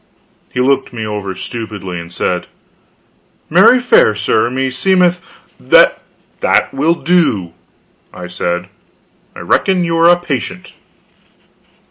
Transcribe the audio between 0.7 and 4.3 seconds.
me over stupidly, and said: "Marry, fair